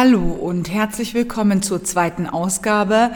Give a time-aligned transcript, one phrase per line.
[0.00, 3.10] Hallo und herzlich willkommen zur zweiten Ausgabe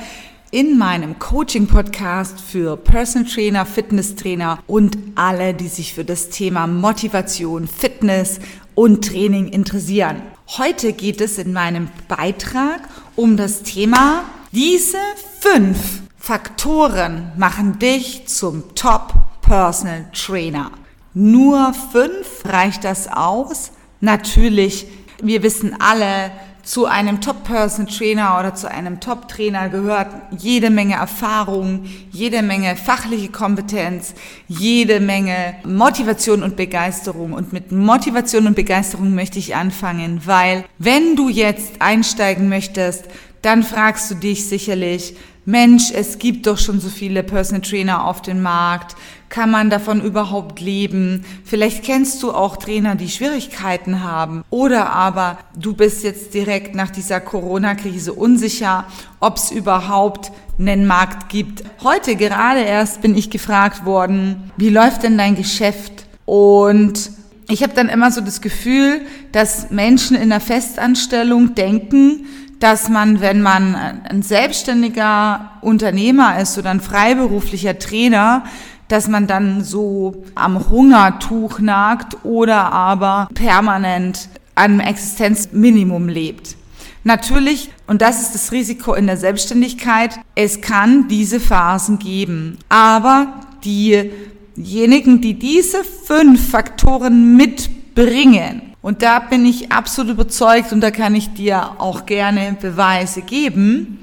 [0.51, 7.69] in meinem Coaching-Podcast für Personal Trainer, Fitnesstrainer und alle, die sich für das Thema Motivation,
[7.69, 8.41] Fitness
[8.75, 10.23] und Training interessieren.
[10.59, 12.81] Heute geht es in meinem Beitrag
[13.15, 14.99] um das Thema, diese
[15.39, 20.73] fünf Faktoren machen dich zum Top Personal Trainer.
[21.15, 23.71] Nur fünf reicht das aus?
[24.01, 24.89] Natürlich,
[25.23, 30.09] wir wissen alle, zu einem Top-Person-Trainer oder zu einem Top-Trainer gehört
[30.39, 34.15] jede Menge Erfahrung, jede Menge fachliche Kompetenz,
[34.49, 37.33] jede Menge Motivation und Begeisterung.
[37.33, 43.07] Und mit Motivation und Begeisterung möchte ich anfangen, weil wenn du jetzt einsteigen möchtest,
[43.43, 48.23] dann fragst du dich sicherlich, Mensch, es gibt doch schon so viele Personal Trainer auf
[48.23, 48.95] dem Markt.
[49.33, 51.25] Kann man davon überhaupt leben?
[51.43, 54.45] Vielleicht kennst du auch Trainer, die Schwierigkeiten haben.
[54.51, 58.85] Oder aber du bist jetzt direkt nach dieser Corona-Krise unsicher,
[59.21, 61.65] ob es überhaupt einen Markt gibt.
[61.83, 66.05] Heute gerade erst bin ich gefragt worden, wie läuft denn dein Geschäft?
[66.27, 67.11] Und
[67.49, 69.01] ich habe dann immer so das Gefühl,
[69.33, 72.27] dass Menschen in der Festanstellung denken,
[72.61, 78.45] dass man, wenn man ein selbstständiger Unternehmer ist oder ein freiberuflicher Trainer,
[78.93, 86.57] dass man dann so am Hungertuch nagt oder aber permanent am Existenzminimum lebt.
[87.03, 92.59] Natürlich, und das ist das Risiko in der Selbstständigkeit, es kann diese Phasen geben.
[92.69, 100.91] Aber diejenigen, die diese fünf Faktoren mitbringen, und da bin ich absolut überzeugt und da
[100.91, 104.01] kann ich dir auch gerne Beweise geben.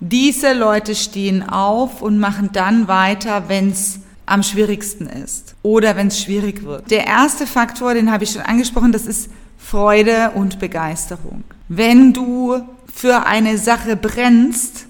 [0.00, 6.08] Diese Leute stehen auf und machen dann weiter, wenn es am schwierigsten ist oder wenn
[6.08, 6.90] es schwierig wird.
[6.90, 11.44] Der erste Faktor, den habe ich schon angesprochen, das ist Freude und Begeisterung.
[11.68, 12.60] Wenn du
[12.92, 14.86] für eine Sache brennst,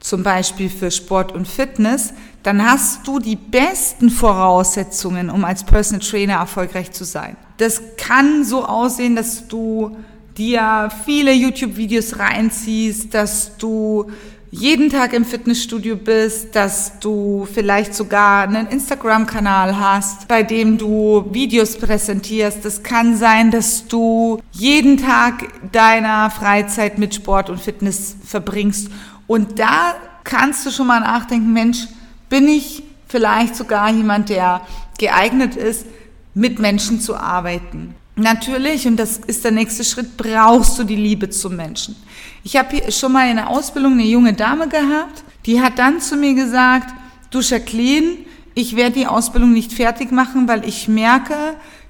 [0.00, 2.12] zum Beispiel für Sport und Fitness,
[2.42, 7.36] dann hast du die besten Voraussetzungen, um als Personal Trainer erfolgreich zu sein.
[7.56, 9.96] Das kann so aussehen, dass du
[10.36, 14.10] dir viele YouTube-Videos reinziehst, dass du
[14.50, 21.26] jeden Tag im Fitnessstudio bist, dass du vielleicht sogar einen Instagram-Kanal hast, bei dem du
[21.32, 22.64] Videos präsentierst.
[22.64, 28.90] Es kann sein, dass du jeden Tag deiner Freizeit mit Sport und Fitness verbringst.
[29.26, 29.94] Und da
[30.24, 31.86] kannst du schon mal nachdenken, Mensch,
[32.28, 34.62] bin ich vielleicht sogar jemand, der
[34.98, 35.86] geeignet ist,
[36.34, 37.94] mit Menschen zu arbeiten.
[38.18, 41.94] Natürlich, und das ist der nächste Schritt, brauchst du die Liebe zum Menschen.
[42.42, 46.16] Ich habe schon mal in der Ausbildung eine junge Dame gehabt, die hat dann zu
[46.16, 46.92] mir gesagt,
[47.30, 48.16] du Jacqueline,
[48.54, 51.36] ich werde die Ausbildung nicht fertig machen, weil ich merke,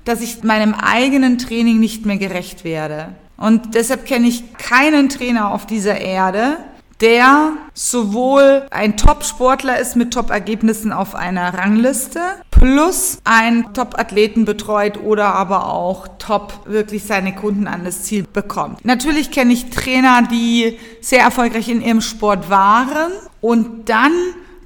[0.04, 3.14] dass ich meinem eigenen Training nicht mehr gerecht werde.
[3.38, 6.58] Und deshalb kenne ich keinen Trainer auf dieser Erde,
[7.00, 12.20] der sowohl ein Top-Sportler ist mit Top-Ergebnissen auf einer Rangliste,
[12.50, 18.84] plus ein Top-Athleten betreut oder aber auch top wirklich seine Kunden an das Ziel bekommt.
[18.84, 24.12] Natürlich kenne ich Trainer, die sehr erfolgreich in ihrem Sport waren und dann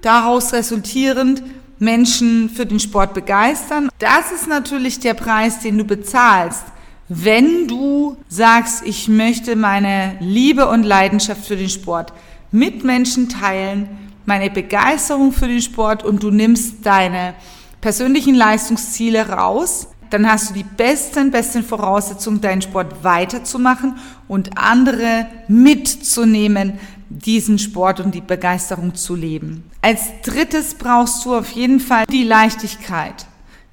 [0.01, 1.43] daraus resultierend
[1.79, 3.91] Menschen für den Sport begeistern.
[3.99, 6.65] Das ist natürlich der Preis, den du bezahlst.
[7.15, 12.11] Wenn du sagst, ich möchte meine Liebe und Leidenschaft für den Sport
[12.51, 13.87] mit Menschen teilen,
[14.25, 17.35] meine Begeisterung für den Sport und du nimmst deine
[17.83, 23.97] persönlichen Leistungsziele raus, dann hast du die besten, besten Voraussetzungen, deinen Sport weiterzumachen
[24.27, 26.79] und andere mitzunehmen,
[27.11, 29.65] diesen Sport und die Begeisterung zu leben.
[29.83, 33.27] Als drittes brauchst du auf jeden Fall die Leichtigkeit.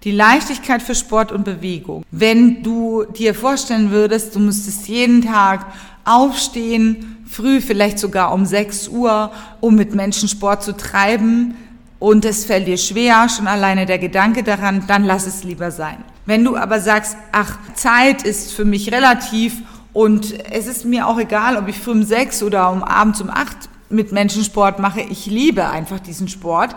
[0.04, 2.06] Die Leichtigkeit für Sport und Bewegung.
[2.10, 5.66] Wenn du dir vorstellen würdest, du müsstest jeden Tag
[6.06, 11.56] aufstehen, früh vielleicht sogar um 6 Uhr, um mit Menschen Sport zu treiben,
[12.00, 15.98] und es fällt dir schwer, schon alleine der Gedanke daran, dann lass es lieber sein.
[16.26, 19.58] Wenn du aber sagst, ach, Zeit ist für mich relativ
[19.92, 23.30] und es ist mir auch egal, ob ich früh um sechs oder um abends um
[23.30, 26.74] acht mit Menschen Sport mache, ich liebe einfach diesen Sport,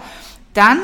[0.55, 0.79] dann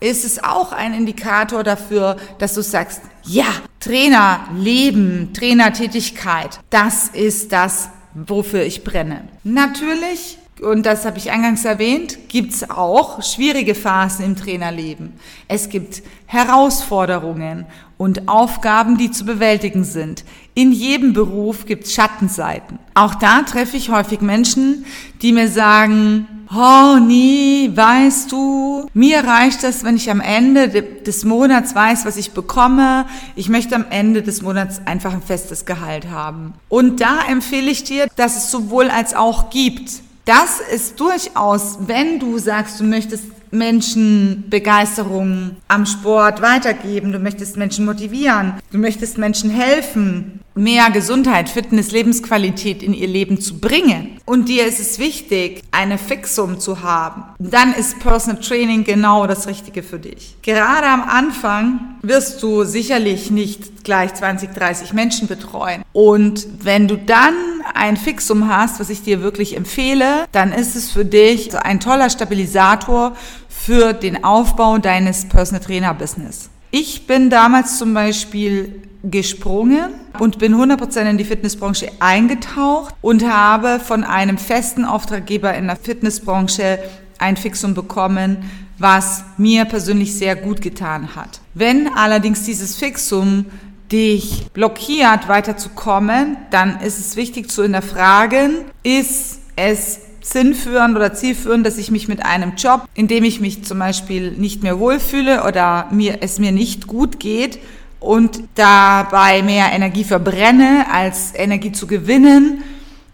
[0.00, 3.46] ist es auch ein Indikator dafür, dass du sagst, ja,
[3.80, 9.28] Trainer, Leben, Trainertätigkeit, das ist das, wofür ich brenne.
[9.44, 15.12] Natürlich, und das habe ich eingangs erwähnt, gibt es auch schwierige Phasen im Trainerleben.
[15.48, 17.66] Es gibt Herausforderungen
[17.98, 20.24] und Aufgaben, die zu bewältigen sind.
[20.54, 22.78] In jedem Beruf gibt es Schattenseiten.
[22.94, 24.84] Auch da treffe ich häufig Menschen,
[25.22, 31.24] die mir sagen, oh nee, weißt du, mir reicht es, wenn ich am Ende des
[31.24, 33.06] Monats weiß, was ich bekomme.
[33.34, 36.54] Ich möchte am Ende des Monats einfach ein festes Gehalt haben.
[36.68, 40.02] Und da empfehle ich dir, dass es sowohl als auch gibt.
[40.24, 47.56] Das ist durchaus, wenn du sagst, du möchtest Menschen Begeisterung am Sport weitergeben, du möchtest
[47.56, 54.18] Menschen motivieren, du möchtest Menschen helfen, mehr Gesundheit, Fitness, Lebensqualität in ihr Leben zu bringen.
[54.24, 57.24] Und dir ist es wichtig, eine Fixum zu haben.
[57.38, 60.36] Dann ist Personal Training genau das Richtige für dich.
[60.42, 65.82] Gerade am Anfang wirst du sicherlich nicht gleich 20, 30 Menschen betreuen.
[65.92, 67.34] Und wenn du dann
[67.74, 72.10] ein Fixum hast, was ich dir wirklich empfehle, dann ist es für dich ein toller
[72.10, 73.14] Stabilisator
[73.48, 76.48] für den Aufbau deines Personal Trainer Business.
[76.70, 83.80] Ich bin damals zum Beispiel gesprungen und bin 100% in die Fitnessbranche eingetaucht und habe
[83.80, 86.78] von einem festen Auftraggeber in der Fitnessbranche
[87.18, 88.38] ein Fixum bekommen,
[88.78, 91.40] was mir persönlich sehr gut getan hat.
[91.54, 93.46] Wenn allerdings dieses Fixum
[93.90, 101.78] dich blockiert, weiterzukommen, dann ist es wichtig zu hinterfragen, ist es sinnführend oder zielführend, dass
[101.78, 105.88] ich mich mit einem Job, in dem ich mich zum Beispiel nicht mehr wohlfühle oder
[105.92, 107.60] mir, es mir nicht gut geht
[108.00, 112.62] und dabei mehr Energie verbrenne, als Energie zu gewinnen.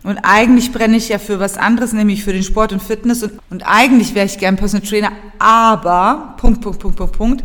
[0.02, 3.22] Und eigentlich brenne ich ja für was anderes, nämlich für den Sport und Fitness.
[3.22, 7.44] Und, und eigentlich wäre ich gern Personal Trainer, aber, Punkt, Punkt, Punkt, Punkt, Punkt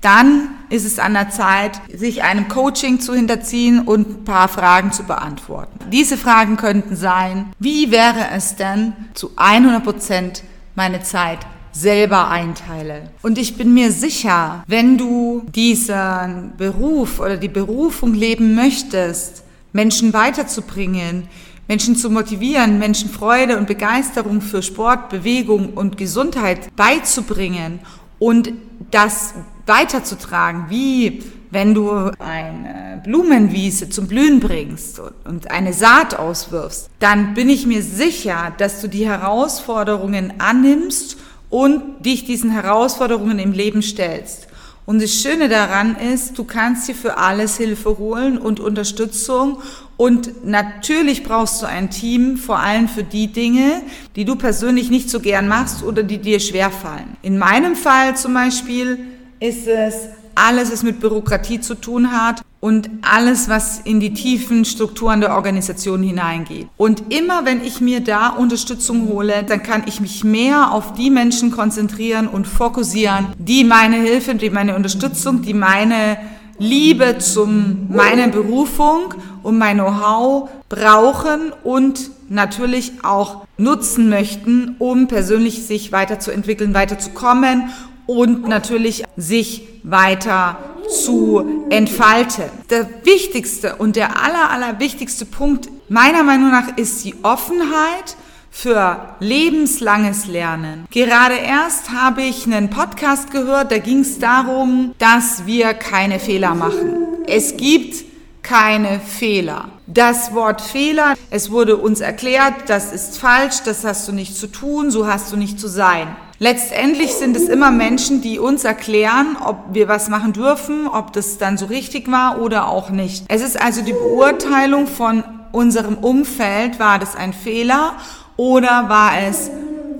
[0.00, 4.92] dann ist es an der Zeit, sich einem Coaching zu hinterziehen und ein paar Fragen
[4.92, 5.78] zu beantworten.
[5.90, 10.42] Diese Fragen könnten sein, wie wäre es denn zu 100 Prozent
[10.74, 11.40] meine Zeit
[11.80, 13.10] selber einteile.
[13.22, 20.12] Und ich bin mir sicher, wenn du diesen Beruf oder die Berufung leben möchtest, Menschen
[20.12, 21.28] weiterzubringen,
[21.68, 27.80] Menschen zu motivieren, Menschen Freude und Begeisterung für Sport, Bewegung und Gesundheit beizubringen
[28.18, 28.52] und
[28.90, 29.34] das
[29.66, 37.48] weiterzutragen, wie wenn du eine Blumenwiese zum Blühen bringst und eine Saat auswirfst, dann bin
[37.48, 41.16] ich mir sicher, dass du die Herausforderungen annimmst
[41.50, 44.48] und dich diesen Herausforderungen im Leben stellst.
[44.86, 49.58] Und das Schöne daran ist, du kannst dir für alles Hilfe holen und Unterstützung.
[49.98, 53.82] Und natürlich brauchst du ein Team, vor allem für die Dinge,
[54.16, 57.18] die du persönlich nicht so gern machst oder die dir schwerfallen.
[57.20, 58.98] In meinem Fall zum Beispiel
[59.40, 59.94] ist es
[60.34, 65.34] alles, was mit Bürokratie zu tun hat und alles, was in die tiefen Strukturen der
[65.34, 66.68] Organisation hineingeht.
[66.76, 71.10] Und immer wenn ich mir da Unterstützung hole, dann kann ich mich mehr auf die
[71.10, 76.18] Menschen konzentrieren und fokussieren, die meine Hilfe, die meine Unterstützung, die meine
[76.58, 79.14] Liebe zum meiner Berufung
[79.44, 87.70] und mein Know-how brauchen und natürlich auch nutzen möchten, um persönlich sich weiterzuentwickeln, weiterzukommen
[88.08, 90.56] und natürlich sich weiter
[90.88, 92.44] zu entfalten.
[92.70, 98.16] Der wichtigste und der aller, aller wichtigste Punkt meiner Meinung nach ist die Offenheit
[98.50, 100.86] für lebenslanges Lernen.
[100.90, 106.54] Gerade erst habe ich einen Podcast gehört, da ging es darum, dass wir keine Fehler
[106.54, 106.96] machen.
[107.26, 108.04] Es gibt
[108.42, 109.66] keine Fehler.
[109.86, 114.46] Das Wort Fehler, es wurde uns erklärt, das ist falsch, das hast du nicht zu
[114.46, 116.08] tun, so hast du nicht zu sein.
[116.40, 121.36] Letztendlich sind es immer Menschen, die uns erklären, ob wir was machen dürfen, ob das
[121.36, 123.24] dann so richtig war oder auch nicht.
[123.26, 127.94] Es ist also die Beurteilung von unserem Umfeld, war das ein Fehler
[128.36, 129.50] oder war es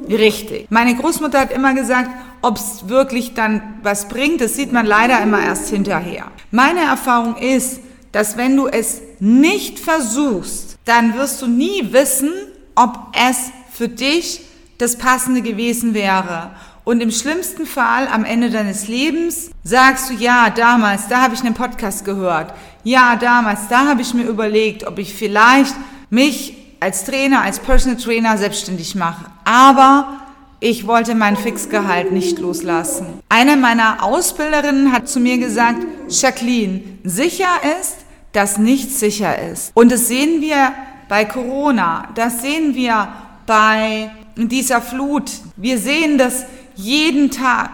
[0.09, 0.71] richtig.
[0.71, 5.21] Meine Großmutter hat immer gesagt, ob es wirklich dann was bringt, das sieht man leider
[5.21, 6.27] immer erst hinterher.
[6.53, 7.81] Meine Erfahrung ist,
[8.13, 12.31] dass wenn du es nicht versuchst, dann wirst du nie wissen,
[12.77, 12.97] ob
[13.29, 14.41] es für dich
[14.79, 16.51] das Passende gewesen wäre.
[16.85, 21.41] Und im schlimmsten Fall am Ende deines Lebens sagst du, ja, damals, da habe ich
[21.41, 22.55] einen Podcast gehört.
[22.83, 25.75] Ja, damals, da habe ich mir überlegt, ob ich vielleicht
[26.09, 29.27] mich als Trainer, als Personal Trainer selbstständig mache.
[29.45, 30.21] Aber
[30.61, 33.21] ich wollte mein Fixgehalt nicht loslassen.
[33.29, 37.97] Eine meiner Ausbilderinnen hat zu mir gesagt, Jacqueline, sicher ist,
[38.33, 39.73] dass nichts sicher ist.
[39.75, 40.73] Und das sehen wir
[41.09, 43.09] bei Corona, das sehen wir
[43.49, 45.31] bei dieser Flut.
[45.57, 46.45] Wir sehen das
[46.77, 47.71] jeden Tag.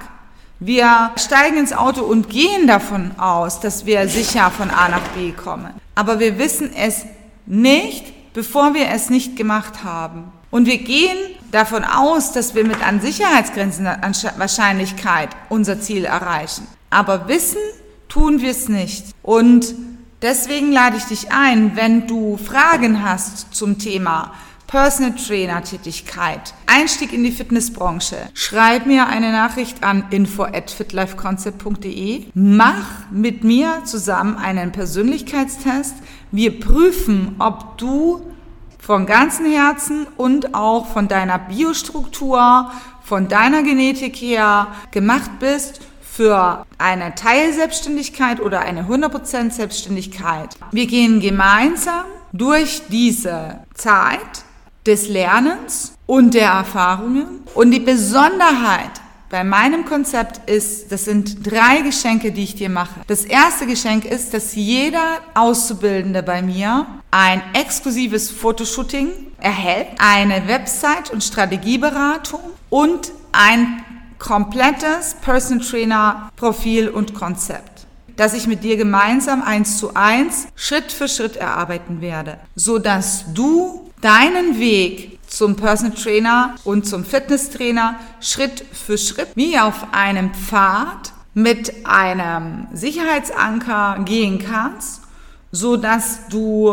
[0.60, 5.32] Wir steigen ins Auto und gehen davon aus, dass wir sicher von A nach B
[5.32, 5.74] kommen.
[5.96, 7.04] Aber wir wissen es
[7.44, 10.32] nicht, bevor wir es nicht gemacht haben.
[10.52, 11.18] Und wir gehen
[11.50, 16.68] davon aus, dass wir mit an Sicherheitsgrenzen an Wahrscheinlichkeit unser Ziel erreichen.
[16.88, 17.58] Aber wissen
[18.08, 19.06] tun wir es nicht.
[19.24, 19.74] Und
[20.22, 24.32] deswegen lade ich dich ein, wenn du Fragen hast zum Thema
[24.66, 32.26] Personal Trainer Tätigkeit, Einstieg in die Fitnessbranche, schreib mir eine Nachricht an info at fitlifeconcept.de.
[32.34, 35.94] Mach mit mir zusammen einen Persönlichkeitstest.
[36.30, 38.22] Wir prüfen, ob du
[38.78, 42.70] von ganzem Herzen und auch von deiner Biostruktur,
[43.02, 50.56] von deiner Genetik her gemacht bist für eine Teilselbstständigkeit oder eine 100% Selbstständigkeit.
[50.70, 54.43] Wir gehen gemeinsam durch diese Zeit
[54.86, 57.40] des Lernens und der Erfahrungen.
[57.54, 58.90] Und die Besonderheit
[59.30, 63.00] bei meinem Konzept ist, das sind drei Geschenke, die ich dir mache.
[63.06, 69.08] Das erste Geschenk ist, dass jeder Auszubildende bei mir ein exklusives Fotoshooting
[69.40, 73.82] erhält, eine Website- und Strategieberatung und ein
[74.18, 77.73] komplettes Person Trainer Profil und Konzept
[78.16, 83.32] das ich mit dir gemeinsam eins zu eins Schritt für Schritt erarbeiten werde, so dass
[83.32, 90.32] du deinen Weg zum Personal Trainer und zum Fitnesstrainer Schritt für Schritt wie auf einem
[90.34, 95.02] Pfad mit einem Sicherheitsanker gehen kannst,
[95.50, 96.72] so dass du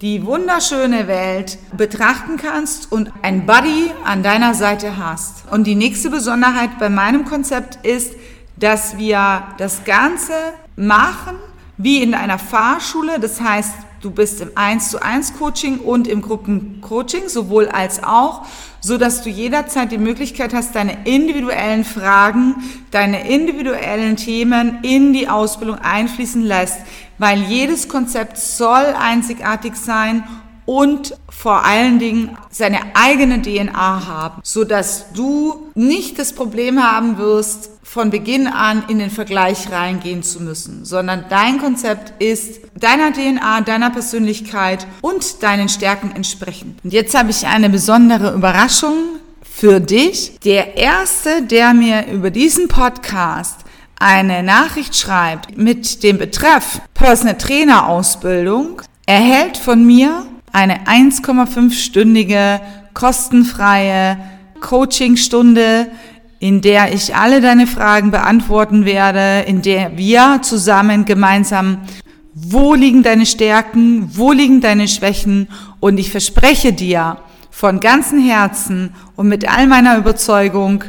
[0.00, 5.44] die wunderschöne Welt betrachten kannst und ein Buddy an deiner Seite hast.
[5.52, 8.14] Und die nächste Besonderheit bei meinem Konzept ist,
[8.56, 10.34] dass wir das Ganze
[10.76, 11.36] machen
[11.76, 13.18] wie in einer Fahrschule.
[13.18, 18.46] Das heißt, du bist im 1 zu 1 Coaching und im Gruppencoaching, sowohl als auch,
[18.80, 22.56] so dass du jederzeit die Möglichkeit hast, deine individuellen Fragen,
[22.90, 26.78] deine individuellen Themen in die Ausbildung einfließen lässt,
[27.18, 30.24] weil jedes Konzept soll einzigartig sein
[30.66, 37.18] und vor allen Dingen seine eigene DNA haben, so dass du nicht das Problem haben
[37.18, 43.12] wirst, von Beginn an in den Vergleich reingehen zu müssen, sondern dein Konzept ist deiner
[43.12, 46.82] DNA, deiner Persönlichkeit und deinen Stärken entsprechend.
[46.82, 48.96] Und jetzt habe ich eine besondere Überraschung
[49.42, 50.38] für dich.
[50.42, 53.58] Der erste, der mir über diesen Podcast
[53.98, 62.60] eine Nachricht schreibt mit dem Betreff Personal Trainer Ausbildung, erhält von mir eine 1,5-stündige
[62.94, 64.18] kostenfreie
[64.60, 65.88] Coachingstunde
[66.42, 71.78] in der ich alle deine Fragen beantworten werde, in der wir zusammen gemeinsam,
[72.34, 75.46] wo liegen deine Stärken, wo liegen deine Schwächen
[75.78, 77.18] und ich verspreche dir
[77.52, 80.82] von ganzem Herzen und mit all meiner Überzeugung,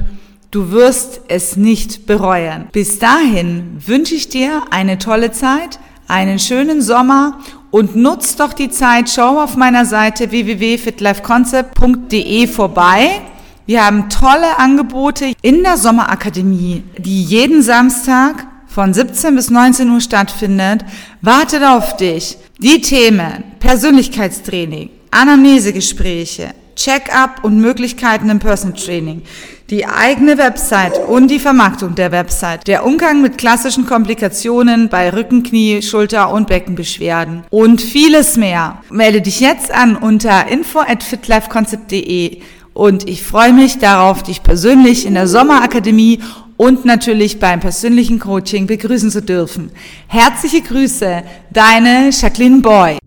[0.49, 2.67] du wirst es nicht bereuen.
[2.71, 5.77] Bis dahin wünsche ich dir eine tolle Zeit,
[6.07, 7.39] einen schönen Sommer
[7.71, 13.21] und nutz doch die Zeit, schau auf meiner Seite www.fitlifeconcept.de vorbei
[13.65, 20.01] wir haben tolle Angebote in der Sommerakademie, die jeden Samstag von 17 bis 19 Uhr
[20.01, 20.83] stattfindet.
[21.21, 22.37] Wartet auf dich.
[22.59, 29.21] Die Themen Persönlichkeitstraining, Anamnesegespräche, Check-up und Möglichkeiten im Personal Training,
[29.69, 35.43] die eigene Website und die Vermarktung der Website, der Umgang mit klassischen Komplikationen bei Rücken,
[35.43, 38.81] Knie, Schulter und Beckenbeschwerden und vieles mehr.
[38.89, 42.41] Melde dich jetzt an unter info at fitlifeconcept.de
[42.73, 46.19] und ich freue mich darauf, dich persönlich in der Sommerakademie
[46.57, 49.71] und natürlich beim persönlichen Coaching begrüßen zu dürfen.
[50.07, 53.02] Herzliche Grüße, deine Jacqueline Boy.